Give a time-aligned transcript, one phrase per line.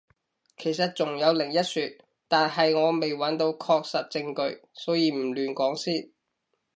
[0.57, 1.95] 其實仲有另一說，
[2.27, 6.09] 但係我未揾到確實證據，所以唔亂講先